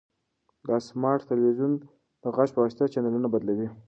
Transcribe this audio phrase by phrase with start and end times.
[0.67, 1.71] دا سمارټ تلویزیون
[2.23, 3.67] د غږ په واسطه چینلونه بدلوي.